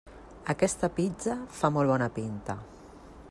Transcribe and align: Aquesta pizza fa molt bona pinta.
Aquesta 0.53 0.89
pizza 0.99 1.35
fa 1.59 1.71
molt 1.77 1.93
bona 1.95 2.09
pinta. 2.17 2.57